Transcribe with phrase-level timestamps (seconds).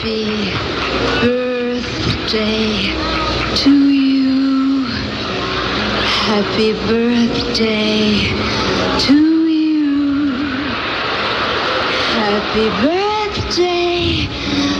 [0.00, 0.50] Happy
[1.20, 2.88] birthday
[3.54, 4.84] to you.
[6.24, 8.32] Happy birthday
[9.04, 10.32] to you.
[12.16, 14.26] Happy birthday,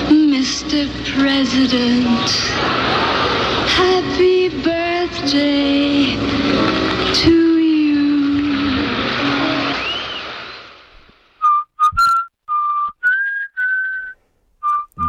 [0.09, 0.89] Mr.
[1.13, 2.31] President.
[3.69, 6.17] Happy birthday
[7.13, 7.50] to you.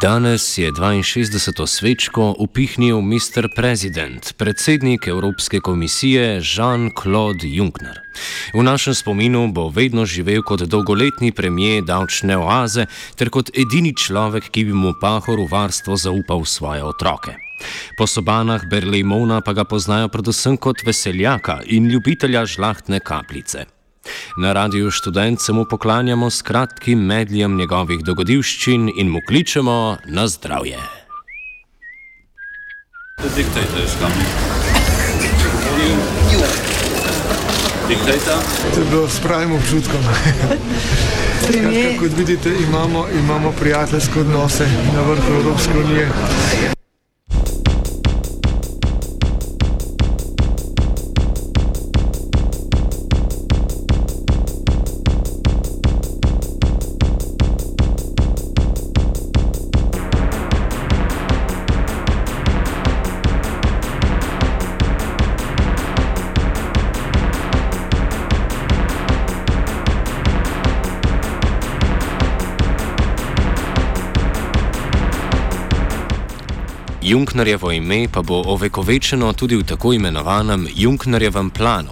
[0.01, 1.67] Danes je 62.
[1.67, 3.47] svečko upihnil Mr.
[3.55, 7.99] President, predsednik Evropske komisije Jean-Claude Juncker.
[8.53, 12.85] V našem spominu bo vedno živel kot dolgoletni premijer davčne oaze
[13.15, 17.35] ter kot edini človek, ki bi mu pahor v varstvo zaupal svoje otroke.
[17.97, 23.65] Po sobanah Berlimona pa ga poznajo predvsem kot veseljaka in ljubitelja žlahtne kapljice.
[24.37, 30.27] Na radiju študent se mu poklanjamo s kratkim medljem njegovih dogodivščin in mu kličemo na
[30.27, 30.77] zdravje.
[38.73, 40.01] To je bilo s pravim občutkom.
[41.41, 46.09] Skratka, kot vidite, imamo, imamo prijateljske odnose na vrhu Evropske unije.
[77.11, 81.91] Junknerjevo ime pa bo ovekovečeno tudi v tako imenovanem Junknerjevem planu.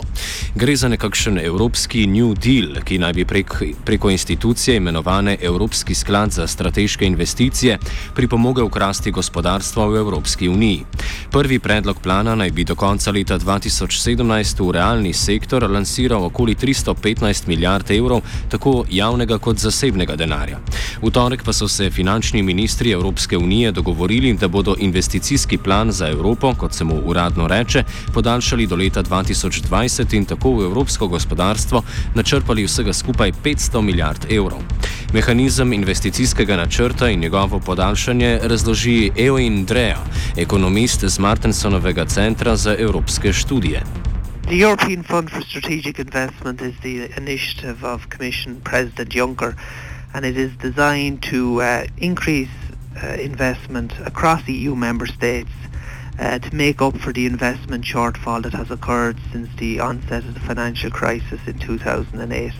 [0.55, 3.51] Gre za nekakšen evropski New Deal, ki naj bi prek,
[3.85, 7.77] preko institucije imenovane Evropski sklad za strateške investicije
[8.15, 10.85] pripomogel k rasti gospodarstva v Evropski uniji.
[11.31, 17.47] Prvi predlog plana naj bi do konca leta 2017 v realni sektor lansiral okoli 315
[17.47, 20.57] milijard evrov, tako javnega kot zasebnega denarja.
[21.01, 26.09] V torek pa so se finančni ministri Evropske unije dogovorili, da bodo investicijski plan za
[26.09, 27.83] Evropo, kot se mu uradno reče,
[28.13, 31.83] podaljšali do leta 2020 in tako v evropsko gospodarstvo
[32.16, 34.61] načrpali vsega skupaj 500 milijard evrov.
[35.13, 39.99] Mehanizem investicijskega načrta in njegovo podaljšanje razloži Eoin Drea,
[40.38, 43.81] ekonomist z Martensonovega centra za evropske študije.
[44.44, 49.53] The European Fund for Strategic Investment is the initiative of Commission President Juncker,
[50.13, 52.49] and it is designed to uh, increase
[53.03, 55.51] uh, investment across EU member states
[56.19, 60.34] uh, to make up for the investment shortfall that has occurred since the onset of
[60.34, 62.52] the financial crisis in 2008.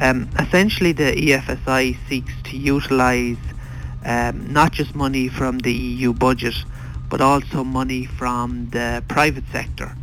[0.00, 3.38] Um, essentially, the EFSI seeks to utilise
[4.04, 6.56] um, not just money from the EU budget,
[7.08, 9.96] but also money from the private sector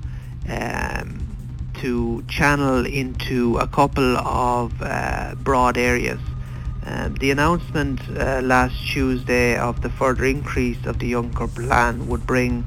[0.47, 1.27] um,
[1.75, 6.19] to channel into a couple of uh, broad areas.
[6.85, 12.25] Um, the announcement uh, last Tuesday of the further increase of the Juncker plan would
[12.25, 12.65] bring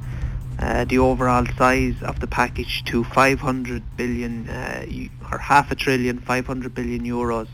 [0.59, 4.85] uh, the overall size of the package to 500 billion uh,
[5.31, 7.49] or half a trillion, 500 billion euros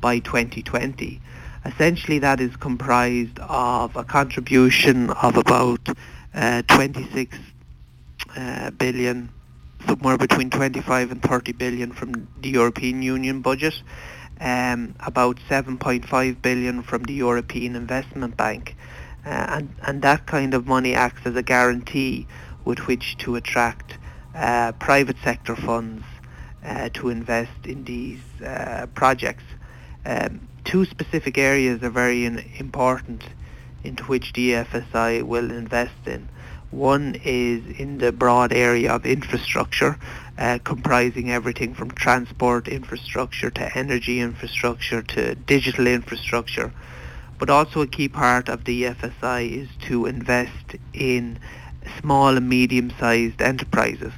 [0.00, 1.20] by 2020.
[1.64, 5.80] Essentially, that is comprised of a contribution of about
[6.34, 7.36] uh, 26
[8.36, 9.28] uh, billion,
[9.86, 13.74] somewhere between 25 and 30 billion from the European Union budget,
[14.40, 18.76] um, about 7.5 billion from the European Investment Bank,
[19.26, 22.26] and and that kind of money acts as a guarantee
[22.64, 23.98] with which to attract
[24.34, 26.04] uh, private sector funds
[26.64, 29.44] uh, to invest in these uh, projects.
[30.04, 33.24] Um, two specific areas are very in, important
[33.84, 36.28] into which EFSI will invest in.
[36.70, 39.98] One is in the broad area of infrastructure,
[40.36, 46.72] uh, comprising everything from transport infrastructure to energy infrastructure to digital infrastructure.
[47.38, 51.38] But also a key part of the EFSI is to invest in
[52.00, 54.12] small and medium-sized enterprises,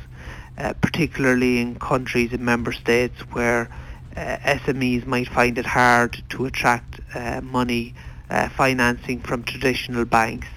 [0.57, 3.69] uh, particularly in countries and member states where
[4.17, 7.95] uh, SMEs might find it hard to attract uh, money
[8.31, 10.49] uh, financing from traditional banks,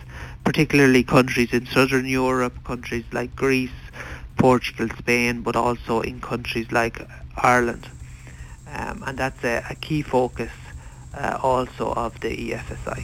[0.43, 3.69] particularly countries in southern Europe, countries like Greece,
[4.37, 7.87] Portugal, Spain, but also in countries like Ireland.
[8.67, 10.51] Um, and that's a, a key focus
[11.13, 13.01] uh, also of the EFSI.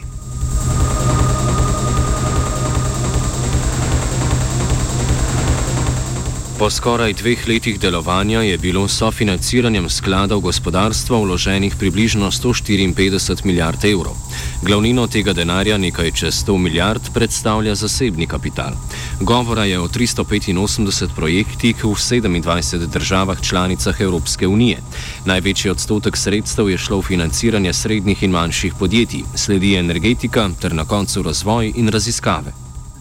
[6.57, 13.45] Po skoraj dveh letih delovanja je bilo s sofinanciranjem sklada v gospodarstvo vloženih približno 154
[13.45, 14.26] milijard evrov.
[14.61, 18.73] Glavnino tega denarja, nekaj čez 100 milijard, predstavlja zasebni kapital.
[19.21, 24.77] Govora je o 385 projektih v 27 državah članicah Evropske unije.
[25.25, 30.85] Največji odstotek sredstev je šlo v financiranje srednjih in manjših podjetij, sledi energetika ter na
[30.85, 32.51] koncu razvoj in raziskave.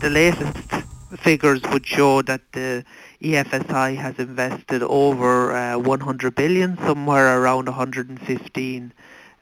[0.00, 0.86] The latest
[1.24, 2.84] figures would show that the
[3.20, 8.92] EFSI has invested over uh, 100 billion, somewhere around 115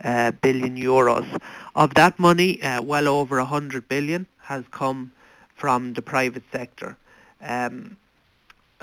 [0.02, 1.26] uh, billion euros.
[1.75, 5.12] Of that money, uh, well over 100 billion has come
[5.55, 6.96] from the private sector.
[7.41, 7.96] Um,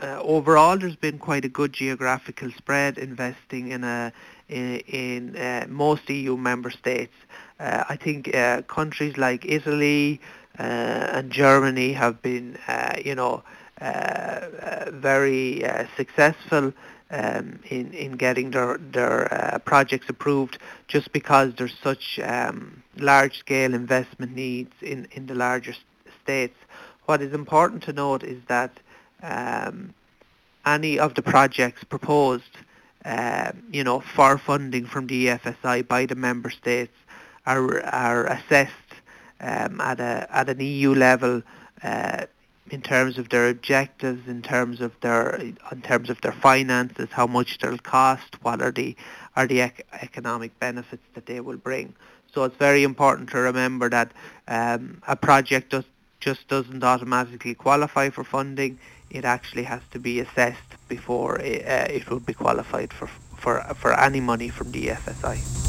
[0.02, 4.12] uh, overall, there's been quite a good geographical spread investing in a
[4.50, 7.14] in, in uh, most EU member states.
[7.60, 10.20] Uh, I think uh, countries like Italy
[10.60, 13.44] uh, and Germany have been, uh, you know,
[13.80, 16.74] uh, uh, very uh, successful
[17.12, 23.38] um, in in getting their their uh, projects approved, just because there's such um, large
[23.40, 25.76] scale investment needs in in the larger
[26.24, 26.58] states.
[27.06, 28.72] What is important to note is that
[29.22, 29.94] um,
[30.66, 32.58] any of the projects proposed,
[33.06, 36.96] uh, you know, for funding from the EFSI by the member states
[37.46, 38.92] are are assessed
[39.42, 41.42] um, at a at an EU level
[41.84, 42.26] uh,
[42.72, 47.28] in terms of their objectives, in terms of their in terms of their finances, how
[47.28, 48.96] much they'll cost, what are the
[49.36, 51.94] are the ec- economic benefits that they will bring.
[52.34, 54.12] So it's very important to remember that
[54.48, 55.84] um, a project does,
[56.22, 58.80] just doesn't automatically qualify for funding.
[59.10, 63.08] It actually has to be assessed before it, uh, it will be qualified for,
[63.38, 65.61] for, for any money from the FSI.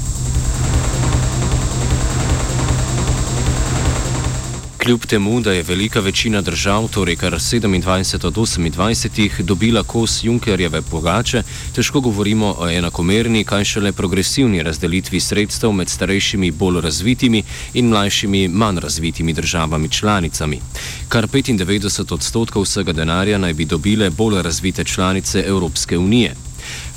[4.83, 10.83] Kljub temu, da je velika večina držav, torej kar 27 od 28, dobila kos Junkerjeve
[10.83, 11.43] pogače,
[11.75, 17.43] težko govorimo o enakomerni, kaj šele progresivni razdelitvi sredstev med starejšimi bolj razvitimi
[17.75, 20.61] in mlajšimi manj razvitimi državami članicami.
[21.09, 26.35] Kar 95 odstotkov vsega denarja naj bi dobile bolj razvite članice Evropske unije.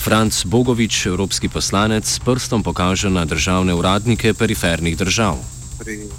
[0.03, 5.37] Franc Bogovič, evropski poslanec, s prstom pokaže na državne uradnike perifernih držav.
[5.79, 6.09] pri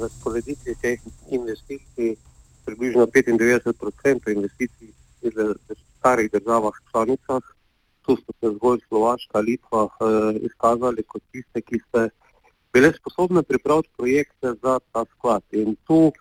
[0.00, 1.00] razporeditvi teh
[1.30, 2.16] investicij
[2.64, 5.54] približno 95% investicij v
[5.98, 7.42] starih državah članicah.
[8.02, 9.92] Tu so se zgolj Slovaška, Litva uh,
[10.40, 12.08] izkazali kot tiste, ki ste
[12.72, 15.42] bile sposobne pripraviti projekte za ta sklad.
[15.52, 16.12] In tu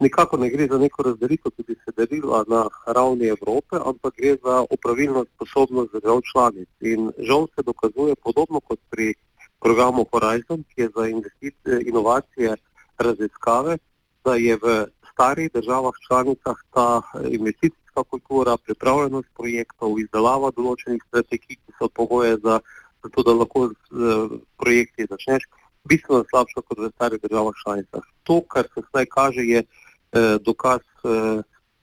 [0.00, 4.36] nikako ne gre za neko razdelitev, ki bi se delila na ravni Evrope, ampak gre
[4.44, 6.68] za opravilno sposobnost držav članic.
[6.80, 9.14] In žal se dokazuje podobno kot pri
[9.60, 12.56] programu Horizon, ki je za investicije, inovacije,
[13.00, 13.78] raziskave,
[14.24, 21.76] da je v starih državah članicah ta investicijska kultura, pripravljenost projektov, izdelava določenih strategij, ki
[21.78, 22.60] so pogoje za,
[23.02, 25.44] za to, da lahko z eh, projekti začneš,
[25.84, 28.04] bistveno slabša kot v starih državah članicah.
[28.24, 31.42] To, kar se zdaj kaže, je eh, dokaz, eh,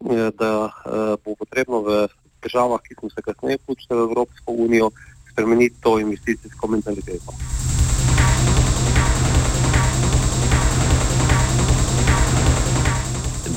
[0.10, 2.08] eh, da eh, bo potrebno v
[2.42, 4.92] državah, ki smo se kasneje vključili v Evropsko unijo,
[5.32, 7.34] spremeniti to investicijsko mentaliteto.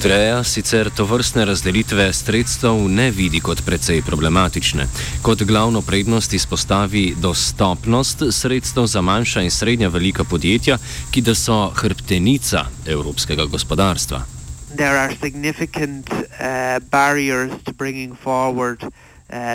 [0.00, 4.86] Dreja sicer to vrstne razdelitve sredstev ne vidi kot precej problematične.
[5.22, 10.78] Kot glavno prednost izpostavi dostopnost sredstev za manjša in srednja velika podjetja,
[11.10, 14.22] ki da so hrbtenica evropskega gospodarstva.
[14.76, 18.90] There are significant uh, barriers to bringing forward uh,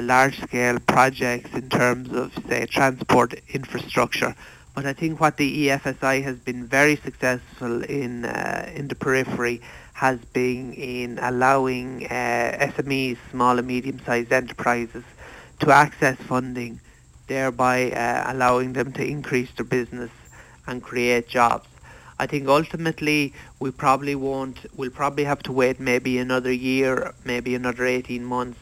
[0.01, 4.35] large-scale projects in terms of, say, transport infrastructure.
[4.75, 9.61] But I think what the EFSI has been very successful in uh, in the periphery
[9.95, 15.05] has been in allowing uh, SMEs, small and medium-sized enterprises,
[15.61, 16.81] to access funding,
[17.27, 20.11] thereby uh, allowing them to increase their business
[20.67, 21.69] and create jobs.
[22.19, 27.55] I think ultimately we probably won't, we'll probably have to wait maybe another year, maybe
[27.55, 28.59] another 18 months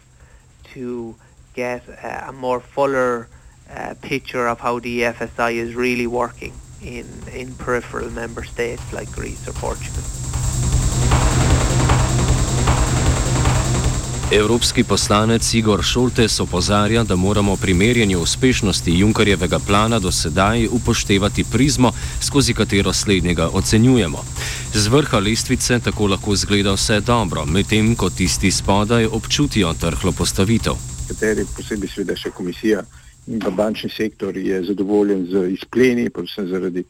[0.75, 1.15] to
[1.55, 3.27] get uh, a more fuller
[3.71, 9.11] uh, picture of how the FSI is really working in, in peripheral member states like
[9.11, 10.03] Greece or Portugal.
[14.35, 21.43] Evropski poslanec Igor Šoltes opozarja, da moramo pri merjenju uspešnosti Junkarjevega plana do sedaj upoštevati
[21.51, 24.23] prizmo, skozi katero slednjega ocenjujemo.
[24.73, 30.73] Z vrha lestvice tako lahko zgleda vse dobro, medtem ko tisti spodaj občutijo trhlo postavitev.
[31.07, 32.81] Kateri posebej seveda še komisija
[33.27, 36.83] in pa bančni sektor je zadovoljen z izpleni, predvsem zaradi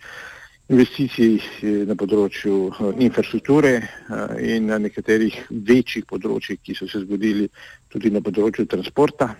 [0.72, 7.04] investicij eh, na področju eh, infrastrukture eh, in na nekaterih večjih področjih, ki so se
[7.04, 7.50] zgodili
[7.92, 9.34] tudi na področju transporta.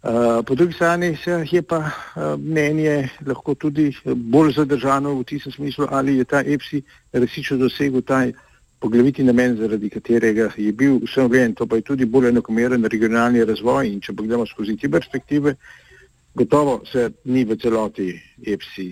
[0.00, 1.10] Po drugi strani
[1.44, 1.92] je pa
[2.40, 3.90] mnenje lahko tudi
[4.32, 6.80] bolj zadržano v tistem smislu, ali je ta EPSI
[7.12, 8.22] resnično dosegel ta
[8.80, 13.92] poglaviti namen, zaradi katerega je bil ustanovljen, to pa je tudi bolj enakomeren regionalni razvoj
[13.92, 15.58] in če pogledamo skozi te perspektive,
[16.32, 18.08] gotovo se ni v celoti
[18.40, 18.88] EPSI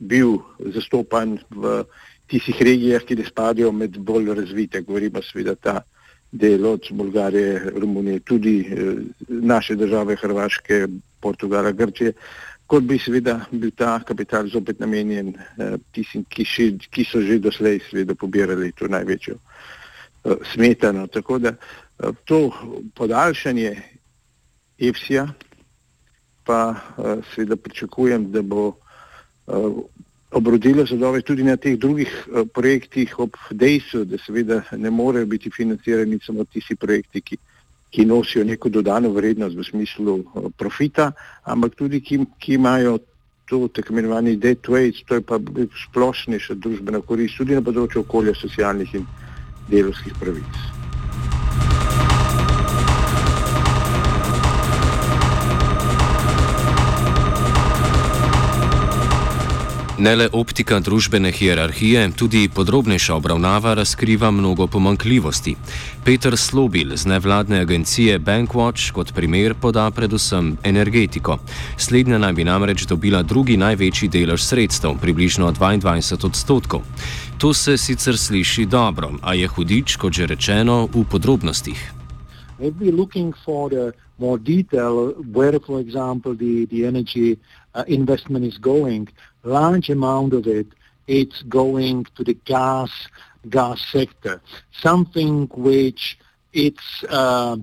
[0.00, 0.38] bil
[0.74, 1.84] zastopan v
[2.30, 4.82] tistih regijah, ki ne spadajo med bolj razvite.
[4.86, 5.80] Govorimo seveda ta
[6.30, 8.94] del od Bolgarije, Romunije, tudi eh,
[9.28, 10.86] naše države, Hrvaške,
[11.20, 12.12] Portugala, Grčije,
[12.66, 17.40] kot bi seveda bil ta kapital zopet namenjen eh, tistim, ki, še, ki so že
[17.42, 21.06] doslej seveda pobirali to največjo eh, smetano.
[21.06, 21.56] Tako da
[22.24, 22.48] to
[22.96, 23.74] podaljšanje
[24.78, 25.26] EFSI-ja
[26.44, 26.74] pa
[27.34, 28.78] seveda pričakujem, da bo
[29.50, 29.82] uh,
[30.30, 35.50] obrodilo sadove tudi na teh drugih uh, projektih, ob dejstvu, da seveda ne morejo biti
[35.50, 37.38] financirani samo tisti projekti, ki,
[37.90, 41.12] ki nosijo neko dodano vrednost v smislu uh, profita,
[41.44, 42.98] ampak tudi ki, ki imajo
[43.50, 45.40] to tako imenovani dead weight, to je pa
[45.86, 49.08] splošnejša družbena korist tudi na področju okolja, socialnih in
[49.70, 50.79] delovskih pravic.
[60.00, 65.52] Ne le optika družbene hierarhije, tudi podrobnejša obravnava razkriva mnogo pomankljivosti.
[66.04, 71.36] Peter Slobil z nevladne agencije Bankwatch kot primer poda predvsem energetiko.
[71.76, 76.80] Slednja naj bi namreč dobila drugi največji delež sredstev, približno 22 odstotkov.
[77.38, 81.92] To se sicer sliši dobro, a je hudič, kot že rečeno, v podrobnostih.
[82.58, 87.38] Maybe looking for the more detail where, for example, the, the energy
[87.74, 89.08] uh, investment is going.
[89.42, 90.66] Large amount of it
[91.06, 92.90] it's going to the gas
[93.48, 96.18] gas sector, something which
[96.52, 97.56] it's uh,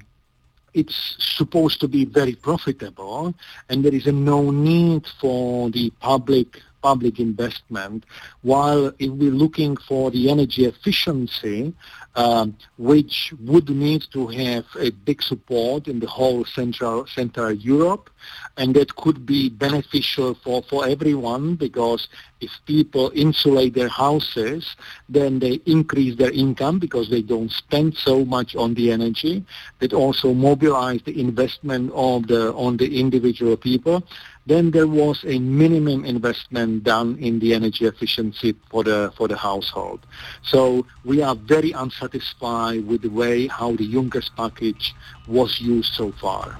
[0.73, 3.33] it's supposed to be very profitable,
[3.69, 8.05] and there is a no need for the public public investment.
[8.41, 11.73] While if we're looking for the energy efficiency,
[12.15, 18.09] um, which would need to have a big support in the whole central central Europe,
[18.57, 22.07] and that could be beneficial for, for everyone because
[22.41, 24.75] if people insulate their houses,
[25.09, 29.45] then they increase their income because they don't spend so much on the energy.
[29.79, 34.03] That also mobilize the investment of the on the individual people.
[34.47, 39.35] Then there was a minimum investment done in the energy efficiency for the for the
[39.35, 39.99] household.
[40.41, 44.95] So we are very unsatisfied with the way how the Juncker's package
[45.27, 46.57] was used so far.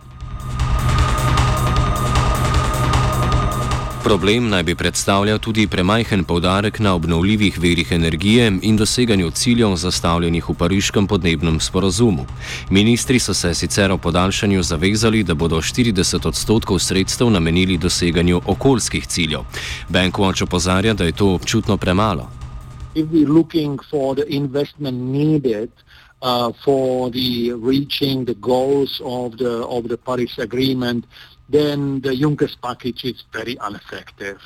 [4.08, 10.50] Problem naj bi predstavljal tudi premajhen povdarek na obnovljivih verih energije in doseganju ciljev zastavljenih
[10.50, 12.26] v pariškem podnebnem sporazumu.
[12.70, 19.08] Ministri so se sicer o podaljšanju zavezali, da bodo 40 odstotkov sredstev namenili doseganju okoljskih
[19.08, 19.42] ciljev.
[19.90, 22.30] Bankwatch opozarja, da je to občutno premalo.
[26.22, 31.06] Uh, for the reaching the goals of the of the Paris Agreement,
[31.50, 34.42] then the Juncker's package is very ineffective.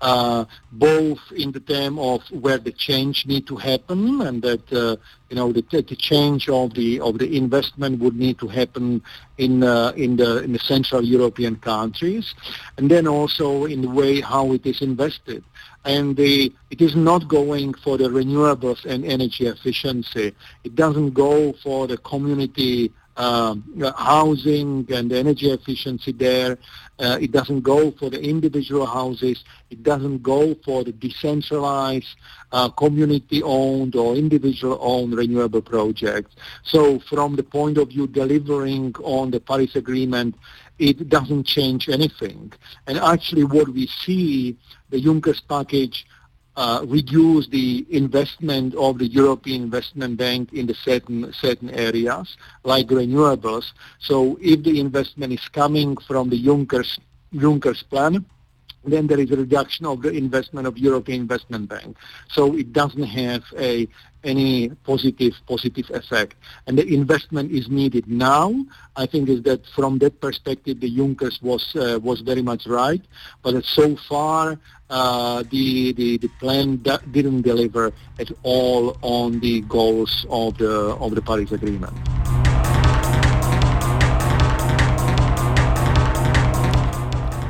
[0.00, 4.96] Uh, both in the term of where the change need to happen, and that uh,
[5.30, 9.02] you know the, the, change of the of the investment would need to happen
[9.38, 12.34] in uh, in the in the Central European countries,
[12.76, 15.42] and then also in the way how it is invested.
[15.86, 20.34] And the, it is not going for the renewables and energy efficiency.
[20.64, 26.58] It doesn't go for the community um, housing and energy efficiency there.
[26.98, 29.44] Uh, it doesn't go for the individual houses.
[29.70, 32.16] It doesn't go for the decentralized,
[32.52, 36.36] uh, community-owned or individual-owned renewable projects.
[36.62, 40.36] So from the point of view delivering on the Paris Agreement,
[40.78, 42.52] it doesn't change anything.
[42.86, 44.56] And actually what we see,
[44.90, 46.06] the Juncker's package
[46.56, 52.86] uh, reduce the investment of the European Investment Bank in the certain certain areas like
[52.88, 53.72] renewables.
[53.98, 56.98] So if the investment is coming from the Juncker's
[57.34, 58.24] Juncker's plan,
[58.86, 61.96] then there is a reduction of the investment of European Investment Bank.
[62.28, 63.88] So it doesn't have a
[64.24, 66.34] any positive positive effect.
[66.66, 68.54] And the investment is needed now.
[68.96, 73.02] I think is that from that perspective, the Junkers was uh, was very much right.
[73.42, 74.58] But so far,
[74.90, 76.76] uh, the, the the plan
[77.12, 82.43] didn't deliver at all on the goals of the of the Paris Agreement.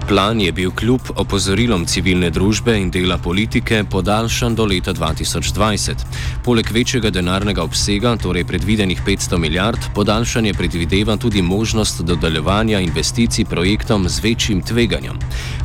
[0.09, 6.03] Plan je bil kljub opozorilom civilne družbe in dela politike podaljšan do leta 2020.
[6.45, 14.09] Poleg večjega denarnega obsega, torej predvidenih 500 milijard, podaljšanje predvideva tudi možnost dodeljevanja investicij projektom
[14.09, 15.17] z večjim tveganjem.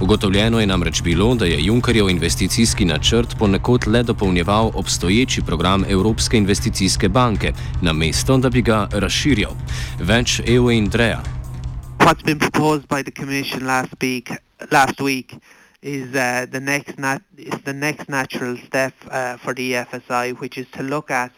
[0.01, 6.37] Ugotovljeno je namreč bilo, da je Junkerjev investicijski načrt ponekod le dopolnjeval obstoječi program Evropske
[6.37, 9.51] investicijske banke, namesto da bi ga razširjal.
[9.99, 11.38] Več EU in Dreja.
[12.09, 14.31] What's been proposed by the Commission last week,
[14.71, 15.37] last week
[15.83, 20.57] is uh, the next nat- is the next natural step uh, for the EFSI, which
[20.57, 21.31] is to look at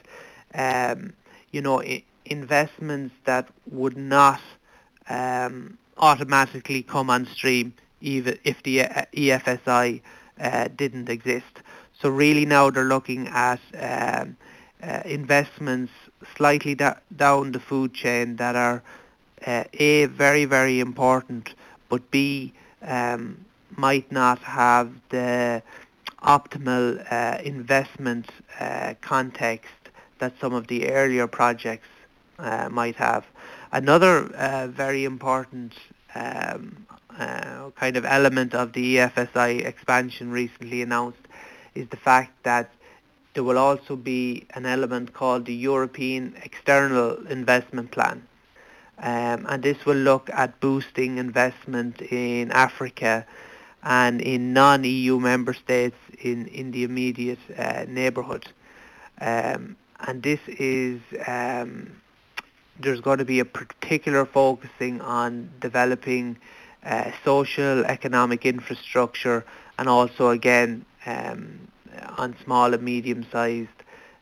[0.56, 1.12] um,
[1.52, 4.40] you know I- investments that would not
[5.10, 10.00] um, automatically come on stream even if the uh, EFSI
[10.40, 11.54] uh, didn't exist.
[12.00, 14.38] So really now they're looking at um,
[14.82, 15.92] uh, investments
[16.38, 18.82] slightly da- down the food chain that are
[19.46, 21.54] uh, A, very, very important,
[21.90, 23.46] but B, um,
[23.78, 25.62] might not have the
[26.24, 28.30] optimal uh, investment
[28.60, 29.74] uh, context
[30.20, 31.88] that some of the earlier projects
[32.40, 33.26] uh, might have.
[33.72, 35.74] Another uh, very important
[36.16, 36.86] um,
[37.18, 41.20] uh, kind of element of the EFSI expansion recently announced
[41.76, 42.70] is the fact that
[43.34, 48.28] there will also be an element called the European External Investment Plan.
[49.02, 53.26] Um, and this will look at boosting investment in Africa
[53.82, 58.48] and in non-EU member states in, in the immediate uh, neighbourhood.
[59.20, 62.02] Um, and this is, um,
[62.80, 66.38] there's going to be a particular focusing on developing
[66.84, 69.46] uh, social, economic infrastructure
[69.80, 71.68] and also again um,
[72.18, 73.70] on small and medium-sized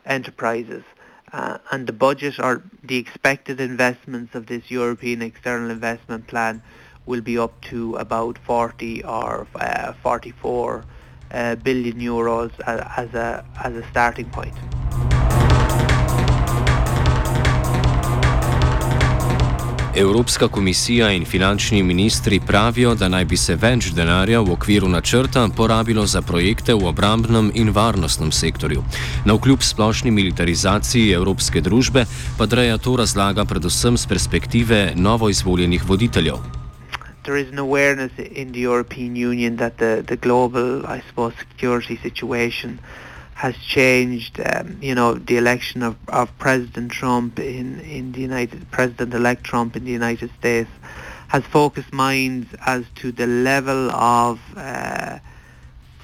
[0.05, 0.83] enterprises.
[1.31, 6.61] Uh, and the budget or the expected investments of this European External Investment Plan
[7.05, 10.83] will be up to about 40 or uh, 44
[11.31, 14.78] uh, billion euros as a as a starting point.
[19.95, 25.47] Evropska komisija in finančni ministri pravijo, da naj bi se več denarja v okviru načrta
[25.57, 28.83] porabilo za projekte v obrambnem in varnostnem sektorju.
[29.25, 32.05] Na vkljub splošni militarizaciji evropske družbe
[32.37, 36.37] pa Dreja to razlaga predvsem z perspektive novoizvoljenih voditeljev.
[37.23, 41.97] There is an awareness in the European Union that the, the global, I suppose, security
[42.01, 42.77] situation
[43.39, 44.33] has changed.
[44.51, 49.77] Um, you know, the election of, of President Trump in, in the United President-elect Trump
[49.77, 50.69] in the United States
[51.29, 55.19] has focused minds as to the level of uh,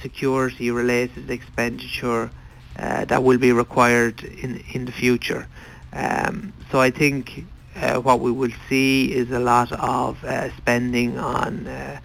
[0.01, 2.31] security-related expenditure
[2.79, 5.43] uh, that will be required in in the future.
[5.91, 7.43] Um, so I think
[7.75, 11.67] uh, what we will see is a lot of uh, spending on.
[11.67, 11.99] Uh,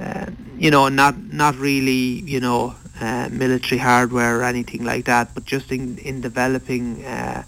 [0.00, 0.26] uh,
[0.58, 5.44] you know, not not really, you know, uh, military hardware or anything like that, but
[5.44, 7.42] just in in developing uh,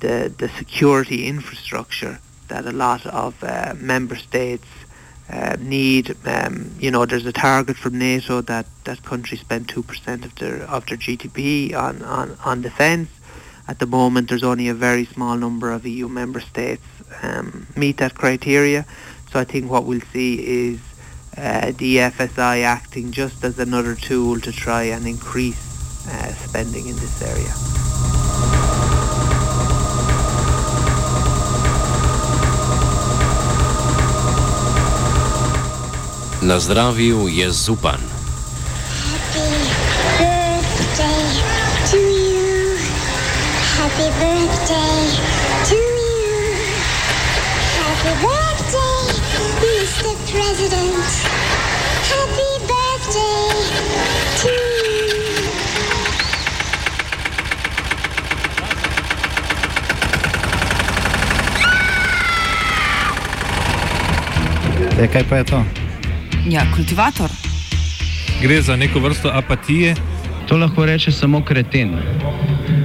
[0.00, 4.66] the the security infrastructure that a lot of uh, member states
[5.30, 6.14] uh, need.
[6.26, 10.34] Um, you know, there's a target from NATO that that countries spend two percent of
[10.36, 13.08] their of their GDP on on on defence.
[13.68, 16.82] At the moment, there's only a very small number of EU member states
[17.22, 18.84] um, meet that criteria.
[19.30, 20.34] So I think what we'll see
[20.68, 20.80] is
[21.36, 26.96] uh, the FSI acting just as another tool to try and increase uh, spending in
[26.96, 27.52] this area.
[36.42, 38.00] Na zdravju je Zupan.
[43.82, 45.06] Happy birthday
[45.66, 46.02] to you.
[47.78, 48.51] Happy birthday,
[65.02, 65.64] E, kaj pa je to?
[66.48, 67.30] Ja, kultivator.
[68.42, 69.94] Gre za neko vrsto apatije.
[70.48, 71.96] To lahko reče samo kreten,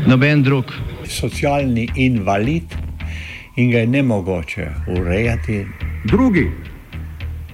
[0.08, 0.66] noben drug.
[1.06, 2.64] Socialni invalid
[3.56, 5.66] in ga je ne mogoče urejati.
[6.04, 6.52] Drugi